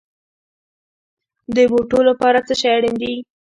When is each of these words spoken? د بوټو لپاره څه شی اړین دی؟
د 1.55 1.57
بوټو 1.71 1.99
لپاره 2.09 2.39
څه 2.47 2.53
شی 2.59 2.67
اړین 2.77 2.95
دی؟ 3.01 3.13